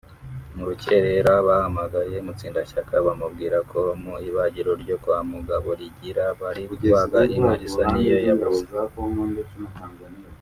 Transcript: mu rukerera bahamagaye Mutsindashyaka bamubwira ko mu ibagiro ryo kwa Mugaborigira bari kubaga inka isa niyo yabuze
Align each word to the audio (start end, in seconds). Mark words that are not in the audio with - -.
mu 0.55 0.63
rukerera 0.69 1.33
bahamagaye 1.47 2.15
Mutsindashyaka 2.25 2.93
bamubwira 3.05 3.57
ko 3.71 3.79
mu 4.03 4.13
ibagiro 4.29 4.71
ryo 4.83 4.95
kwa 5.03 5.17
Mugaborigira 5.29 6.25
bari 6.41 6.63
kubaga 6.71 7.19
inka 7.35 7.55
isa 7.67 7.83
niyo 7.93 8.17
yabuze 8.27 8.65